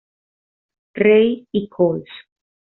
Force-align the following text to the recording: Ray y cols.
Ray 1.03 1.45
y 1.51 1.63
cols. 1.77 2.09